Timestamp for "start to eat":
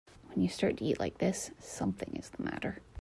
0.49-0.99